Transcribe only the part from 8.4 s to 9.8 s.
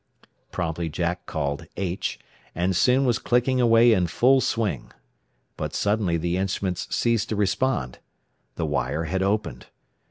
The wire had "opened."